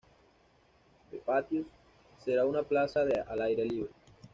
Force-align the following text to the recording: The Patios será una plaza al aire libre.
The 1.11 1.19
Patios 1.19 1.67
será 2.25 2.47
una 2.47 2.63
plaza 2.63 3.01
al 3.01 3.41
aire 3.43 3.63
libre. 3.65 3.91